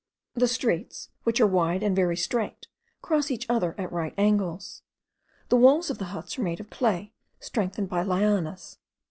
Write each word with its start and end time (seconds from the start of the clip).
The 0.33 0.47
streets, 0.47 1.09
which 1.25 1.39
are 1.39 1.45
wide 1.45 1.83
and 1.83 1.95
very 1.95 2.17
straight, 2.17 2.65
cross 3.03 3.29
each 3.29 3.45
other 3.47 3.75
at 3.77 3.91
right 3.91 4.15
angles. 4.17 4.81
The 5.49 5.57
walls 5.57 5.91
of 5.91 5.99
the 5.99 6.05
huts 6.05 6.39
are 6.39 6.43
made 6.43 6.59
of 6.59 6.71
clay, 6.71 7.13
strengthened 7.39 7.87
by 7.89 8.01
lianas. 8.03 8.79